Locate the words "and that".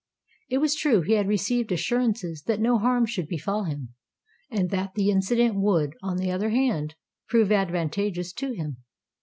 4.49-4.95